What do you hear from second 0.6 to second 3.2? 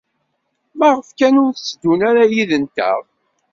Maɣef kan ur tteddun ara yid-nteɣ?